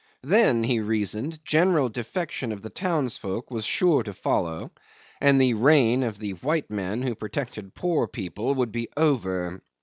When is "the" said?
2.63-2.71, 5.39-5.53, 6.17-6.31